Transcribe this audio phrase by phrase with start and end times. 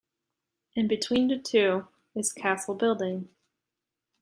[0.73, 3.29] In between the two, is Castle building.